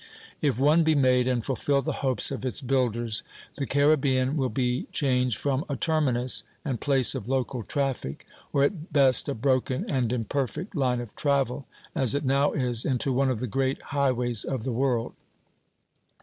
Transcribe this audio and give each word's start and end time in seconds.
If 0.41 0.57
one 0.57 0.83
be 0.83 0.95
made, 0.95 1.27
and 1.27 1.45
fulfil 1.45 1.83
the 1.83 1.91
hopes 2.01 2.31
of 2.31 2.43
its 2.43 2.63
builders, 2.63 3.21
the 3.59 3.67
Caribbean 3.67 4.35
will 4.35 4.49
be 4.49 4.87
changed 4.91 5.37
from 5.37 5.63
a 5.69 5.75
terminus, 5.75 6.41
and 6.65 6.81
place 6.81 7.13
of 7.13 7.29
local 7.29 7.61
traffic, 7.61 8.25
or 8.51 8.63
at 8.63 8.91
best 8.91 9.29
a 9.29 9.35
broken 9.35 9.85
and 9.87 10.11
imperfect 10.11 10.75
line 10.75 11.01
of 11.01 11.15
travel, 11.15 11.67
as 11.93 12.15
it 12.15 12.25
now 12.25 12.51
is, 12.53 12.83
into 12.83 13.13
one 13.13 13.29
of 13.29 13.41
the 13.41 13.45
great 13.45 13.79
highways 13.93 14.43
of 14.43 14.63
the 14.63 14.71
world. 14.73 15.13